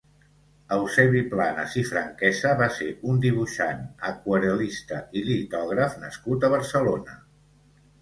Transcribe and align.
Eusebi 0.77 1.19
Planas 1.33 1.75
i 1.81 1.83
Franquesa 1.89 2.55
va 2.63 2.71
ser 2.79 2.89
un 3.13 3.21
dibuixant, 3.27 3.85
aquarel·lista 4.11 5.05
i 5.23 5.27
litògraf 5.31 6.03
nascut 6.09 6.51
a 6.51 6.55
Barcelona. 6.59 7.25